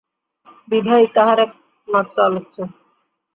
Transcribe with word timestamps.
বিভাই 0.67 1.03
তাঁহার 1.15 1.39
একমাত্র 1.39 2.15
আলোচ্য। 2.23 2.55